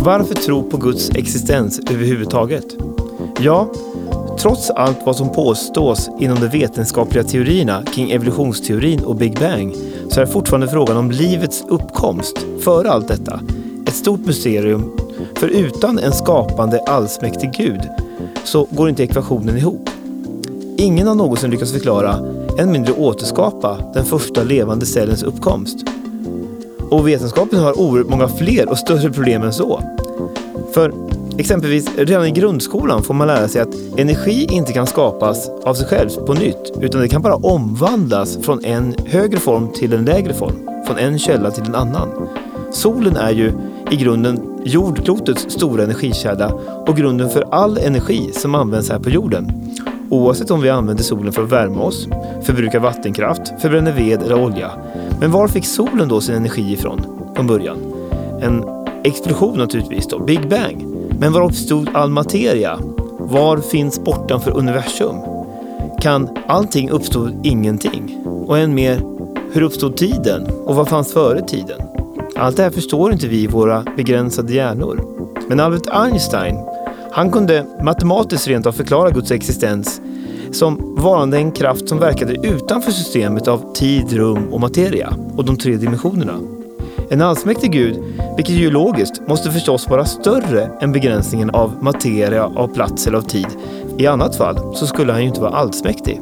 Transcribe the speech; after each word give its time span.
Varför 0.00 0.34
tro 0.34 0.62
på 0.62 0.76
Guds 0.76 1.10
existens 1.10 1.80
överhuvudtaget? 1.90 2.64
Ja, 3.40 3.72
trots 4.38 4.70
allt 4.70 4.98
vad 5.06 5.16
som 5.16 5.32
påstås 5.32 6.10
inom 6.20 6.40
de 6.40 6.48
vetenskapliga 6.48 7.24
teorierna 7.24 7.82
kring 7.82 8.10
evolutionsteorin 8.10 9.04
och 9.04 9.16
Big 9.16 9.38
Bang 9.38 9.74
så 10.08 10.20
är 10.20 10.26
fortfarande 10.26 10.68
frågan 10.68 10.96
om 10.96 11.10
livets 11.10 11.64
uppkomst 11.68 12.38
före 12.60 12.90
allt 12.90 13.08
detta 13.08 13.40
ett 13.86 13.94
stort 13.94 14.26
mysterium. 14.26 14.92
För 15.34 15.48
utan 15.48 15.98
en 15.98 16.12
skapande 16.12 16.80
allsmäktig 16.80 17.52
Gud 17.56 17.80
så 18.44 18.68
går 18.70 18.88
inte 18.88 19.02
ekvationen 19.02 19.56
ihop. 19.56 19.90
Ingen 20.76 21.06
har 21.06 21.14
någonsin 21.14 21.50
lyckats 21.50 21.72
förklara, 21.72 22.18
än 22.58 22.72
mindre 22.72 22.92
återskapa, 22.92 23.78
den 23.94 24.04
första 24.04 24.42
levande 24.42 24.86
cellens 24.86 25.22
uppkomst. 25.22 25.78
Och 26.90 27.08
vetenskapen 27.08 27.58
har 27.58 27.78
oerhört 27.78 28.08
många 28.08 28.28
fler 28.28 28.68
och 28.68 28.78
större 28.78 29.12
problem 29.12 29.42
än 29.42 29.52
så. 29.52 29.82
För 30.74 30.92
exempelvis 31.38 31.88
redan 31.96 32.26
i 32.26 32.30
grundskolan 32.30 33.02
får 33.02 33.14
man 33.14 33.26
lära 33.26 33.48
sig 33.48 33.60
att 33.60 33.74
energi 33.96 34.46
inte 34.50 34.72
kan 34.72 34.86
skapas 34.86 35.50
av 35.64 35.74
sig 35.74 35.86
själv 35.86 36.08
på 36.26 36.34
nytt, 36.34 36.72
utan 36.80 37.00
det 37.00 37.08
kan 37.08 37.22
bara 37.22 37.34
omvandlas 37.34 38.38
från 38.42 38.64
en 38.64 38.94
högre 39.06 39.38
form 39.38 39.68
till 39.72 39.92
en 39.92 40.04
lägre 40.04 40.34
form, 40.34 40.84
från 40.86 40.98
en 40.98 41.18
källa 41.18 41.50
till 41.50 41.64
en 41.64 41.74
annan. 41.74 42.08
Solen 42.72 43.16
är 43.16 43.30
ju 43.30 43.52
i 43.90 43.96
grunden 43.96 44.60
jordklotets 44.64 45.46
stora 45.48 45.82
energikälla 45.82 46.52
och 46.86 46.96
grunden 46.96 47.30
för 47.30 47.44
all 47.50 47.78
energi 47.78 48.30
som 48.32 48.54
används 48.54 48.90
här 48.90 48.98
på 48.98 49.10
jorden. 49.10 49.52
Oavsett 50.10 50.50
om 50.50 50.60
vi 50.60 50.70
använder 50.70 51.04
solen 51.04 51.32
för 51.32 51.42
att 51.42 51.52
värma 51.52 51.82
oss, 51.82 52.08
förbrukar 52.42 52.78
vattenkraft, 52.78 53.52
förbränner 53.60 53.92
ved 53.92 54.22
eller 54.22 54.42
olja. 54.42 54.70
Men 55.20 55.30
var 55.30 55.48
fick 55.48 55.66
solen 55.66 56.08
då 56.08 56.20
sin 56.20 56.34
energi 56.34 56.72
ifrån 56.72 57.00
från 57.36 57.46
början? 57.46 57.78
En 58.42 58.64
explosion 59.04 59.58
naturligtvis 59.58 60.06
då, 60.06 60.18
Big 60.18 60.48
Bang. 60.48 60.86
Men 61.18 61.32
var 61.32 61.44
uppstod 61.44 61.88
all 61.94 62.10
materia? 62.10 62.78
Var 63.18 63.58
finns 63.58 64.04
bortanför 64.04 64.56
universum? 64.56 65.16
Kan 66.00 66.28
allting 66.46 66.90
uppstå 66.90 67.28
ingenting? 67.42 68.18
Och 68.46 68.58
än 68.58 68.74
mer, 68.74 69.00
hur 69.52 69.62
uppstod 69.62 69.96
tiden? 69.96 70.46
Och 70.64 70.74
vad 70.74 70.88
fanns 70.88 71.12
före 71.12 71.42
tiden? 71.42 71.80
Allt 72.36 72.56
det 72.56 72.62
här 72.62 72.70
förstår 72.70 73.12
inte 73.12 73.28
vi 73.28 73.42
i 73.42 73.46
våra 73.46 73.84
begränsade 73.96 74.52
hjärnor. 74.52 75.04
Men 75.48 75.60
Albert 75.60 75.88
Einstein, 75.92 76.56
han 77.18 77.30
kunde 77.30 77.66
matematiskt 77.82 78.48
rent 78.48 78.66
av 78.66 78.72
förklara 78.72 79.10
Guds 79.10 79.30
existens 79.30 80.00
som 80.52 80.94
varande 80.98 81.36
en 81.36 81.52
kraft 81.52 81.88
som 81.88 81.98
verkade 81.98 82.46
utanför 82.46 82.90
systemet 82.90 83.48
av 83.48 83.72
tid, 83.74 84.12
rum 84.12 84.52
och 84.52 84.60
materia 84.60 85.14
och 85.36 85.44
de 85.44 85.56
tre 85.56 85.76
dimensionerna. 85.76 86.38
En 87.10 87.22
allsmäktig 87.22 87.72
Gud, 87.72 88.02
vilket 88.36 88.54
ju 88.54 88.66
är 88.66 88.70
logiskt, 88.70 89.28
måste 89.28 89.50
förstås 89.50 89.88
vara 89.88 90.04
större 90.04 90.70
än 90.80 90.92
begränsningen 90.92 91.50
av 91.50 91.72
materia, 91.80 92.44
av 92.44 92.68
plats 92.68 93.06
eller 93.06 93.18
av 93.18 93.22
tid. 93.22 93.48
I 93.96 94.06
annat 94.06 94.36
fall 94.36 94.76
så 94.76 94.86
skulle 94.86 95.12
han 95.12 95.22
ju 95.22 95.28
inte 95.28 95.40
vara 95.40 95.52
allsmäktig. 95.52 96.20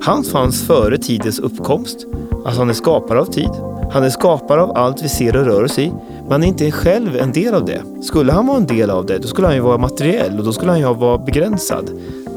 Han 0.00 0.24
fanns 0.24 0.66
före 0.66 0.98
tidens 0.98 1.38
uppkomst, 1.38 2.06
alltså 2.44 2.60
han 2.60 2.70
är 2.70 2.74
skapare 2.74 3.20
av 3.20 3.26
tid. 3.26 3.50
Han 3.94 4.04
är 4.04 4.10
skapare 4.10 4.62
av 4.62 4.76
allt 4.76 5.02
vi 5.02 5.08
ser 5.08 5.36
och 5.36 5.44
rör 5.44 5.64
oss 5.64 5.78
i, 5.78 5.92
men 6.22 6.32
han 6.32 6.42
är 6.42 6.46
inte 6.46 6.70
själv 6.70 7.16
en 7.16 7.32
del 7.32 7.54
av 7.54 7.64
det. 7.64 7.82
Skulle 8.02 8.32
han 8.32 8.46
vara 8.46 8.56
en 8.56 8.66
del 8.66 8.90
av 8.90 9.06
det, 9.06 9.18
då 9.18 9.28
skulle 9.28 9.46
han 9.46 9.56
ju 9.56 9.62
vara 9.62 9.78
materiell 9.78 10.38
och 10.38 10.44
då 10.44 10.52
skulle 10.52 10.70
han 10.70 10.80
ju 10.80 10.94
vara 10.94 11.18
begränsad. 11.18 11.90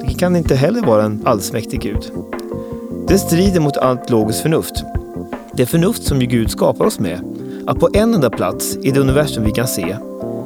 Det 0.07 0.13
kan 0.13 0.35
inte 0.35 0.55
heller 0.55 0.81
vara 0.81 1.03
en 1.03 1.21
allsmäktig 1.25 1.81
Gud. 1.81 2.11
Det 3.07 3.17
strider 3.17 3.59
mot 3.59 3.77
allt 3.77 4.09
logiskt 4.09 4.41
förnuft. 4.41 4.83
Det 5.53 5.65
förnuft 5.65 6.03
som 6.03 6.21
ju 6.21 6.27
Gud 6.27 6.51
skapar 6.51 6.85
oss 6.85 6.99
med. 6.99 7.19
Att 7.67 7.79
på 7.79 7.89
en 7.93 8.13
enda 8.13 8.29
plats 8.29 8.77
i 8.83 8.91
det 8.91 8.99
universum 8.99 9.43
vi 9.43 9.51
kan 9.51 9.67
se, 9.67 9.97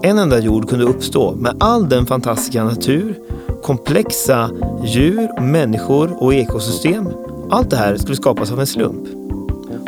en 0.03 0.19
enda 0.19 0.39
jord 0.39 0.69
kunde 0.69 0.85
uppstå 0.85 1.35
med 1.35 1.55
all 1.59 1.89
den 1.89 2.05
fantastiska 2.05 2.63
natur, 2.63 3.19
komplexa 3.63 4.49
djur, 4.85 5.41
människor 5.41 6.23
och 6.23 6.33
ekosystem. 6.33 7.09
Allt 7.49 7.69
det 7.69 7.77
här 7.77 7.97
skulle 7.97 8.15
skapas 8.15 8.51
av 8.51 8.59
en 8.59 8.67
slump. 8.67 9.20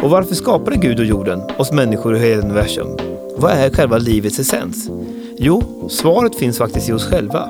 Och 0.03 0.09
varför 0.09 0.35
skapade 0.35 0.77
Gud 0.77 0.99
och 0.99 1.05
jorden, 1.05 1.41
oss 1.57 1.71
människor 1.71 2.13
och 2.13 2.19
hela 2.19 2.41
universum? 2.41 2.87
Vad 3.37 3.51
är 3.51 3.69
själva 3.69 3.97
livets 3.97 4.39
essens? 4.39 4.89
Jo, 5.37 5.87
svaret 5.89 6.35
finns 6.35 6.57
faktiskt 6.57 6.89
i 6.89 6.93
oss 6.93 7.05
själva. 7.05 7.49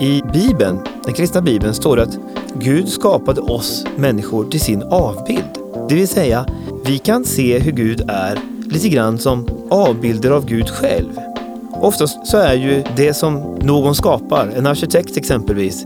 I 0.00 0.22
Bibeln, 0.32 0.78
den 1.04 1.14
kristna 1.14 1.40
Bibeln, 1.40 1.74
står 1.74 1.96
det 1.96 2.02
att 2.02 2.18
Gud 2.54 2.88
skapade 2.88 3.40
oss 3.40 3.84
människor 3.96 4.44
till 4.44 4.60
sin 4.60 4.82
avbild. 4.82 5.58
Det 5.88 5.94
vill 5.94 6.08
säga, 6.08 6.46
vi 6.84 6.98
kan 6.98 7.24
se 7.24 7.58
hur 7.58 7.72
Gud 7.72 8.02
är 8.08 8.38
lite 8.66 8.88
grann 8.88 9.18
som 9.18 9.48
avbilder 9.70 10.30
av 10.30 10.46
Gud 10.46 10.68
själv. 10.68 11.20
Oftast 11.80 12.26
så 12.26 12.36
är 12.36 12.54
ju 12.54 12.82
det 12.96 13.14
som 13.14 13.58
någon 13.62 13.94
skapar, 13.94 14.52
en 14.56 14.66
arkitekt 14.66 15.16
exempelvis, 15.16 15.84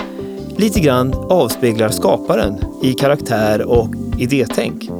lite 0.56 0.80
grann 0.80 1.14
avspeglar 1.14 1.88
skaparen 1.88 2.56
i 2.82 2.92
karaktär 2.92 3.62
och 3.62 3.88
idétänk. 4.18 4.90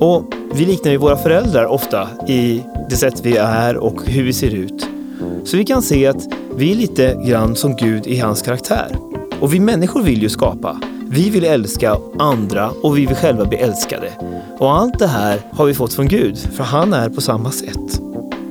Och 0.00 0.34
vi 0.52 0.64
liknar 0.64 0.92
ju 0.92 0.98
våra 0.98 1.16
föräldrar 1.16 1.66
ofta 1.66 2.08
i 2.28 2.62
det 2.90 2.96
sätt 2.96 3.20
vi 3.22 3.36
är 3.36 3.76
och 3.76 4.02
hur 4.06 4.24
vi 4.24 4.32
ser 4.32 4.54
ut. 4.54 4.86
Så 5.44 5.56
vi 5.56 5.64
kan 5.64 5.82
se 5.82 6.06
att 6.06 6.28
vi 6.56 6.72
är 6.72 6.76
lite 6.76 7.22
grann 7.26 7.56
som 7.56 7.76
Gud 7.76 8.06
i 8.06 8.18
hans 8.18 8.42
karaktär. 8.42 8.96
Och 9.40 9.54
vi 9.54 9.60
människor 9.60 10.02
vill 10.02 10.22
ju 10.22 10.28
skapa. 10.28 10.80
Vi 11.08 11.30
vill 11.30 11.44
älska 11.44 11.96
andra 12.18 12.70
och 12.82 12.98
vi 12.98 13.06
vill 13.06 13.16
själva 13.16 13.44
bli 13.44 13.58
älskade. 13.58 14.12
Och 14.58 14.74
allt 14.74 14.98
det 14.98 15.06
här 15.06 15.40
har 15.52 15.66
vi 15.66 15.74
fått 15.74 15.94
från 15.94 16.08
Gud, 16.08 16.38
för 16.38 16.64
han 16.64 16.92
är 16.92 17.08
på 17.08 17.20
samma 17.20 17.50
sätt. 17.50 18.00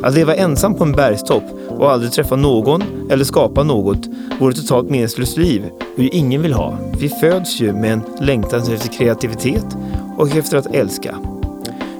Att 0.01 0.15
leva 0.15 0.35
ensam 0.35 0.75
på 0.75 0.83
en 0.83 0.91
bergstopp 0.91 1.43
och 1.69 1.91
aldrig 1.91 2.11
träffa 2.11 2.35
någon 2.35 2.83
eller 3.09 3.23
skapa 3.23 3.63
något 3.63 4.07
vore 4.39 4.51
ett 4.51 4.61
totalt 4.61 4.89
meningslöst 4.89 5.37
liv 5.37 5.63
och 5.97 6.03
ju 6.03 6.09
ingen 6.09 6.41
vill 6.41 6.53
ha. 6.53 6.77
Vi 6.99 7.09
föds 7.09 7.61
ju 7.61 7.73
med 7.73 7.93
en 7.93 8.01
längtan 8.21 8.59
efter 8.59 8.93
kreativitet 8.97 9.77
och 10.17 10.35
efter 10.35 10.57
att 10.57 10.75
älska. 10.75 11.15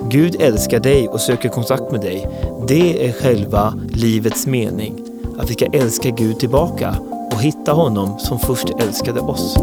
Gud 0.09 0.35
älskar 0.39 0.79
dig 0.79 1.07
och 1.07 1.21
söker 1.21 1.49
kontakt 1.49 1.91
med 1.91 2.01
dig. 2.01 2.27
Det 2.67 3.07
är 3.07 3.11
själva 3.11 3.73
livets 3.93 4.47
mening. 4.47 5.01
Att 5.37 5.49
vi 5.49 5.53
ska 5.53 5.65
älska 5.65 6.09
Gud 6.09 6.39
tillbaka 6.39 6.95
och 7.31 7.41
hitta 7.41 7.71
honom 7.71 8.19
som 8.19 8.39
först 8.39 8.69
älskade 8.79 9.19
oss. 9.19 9.57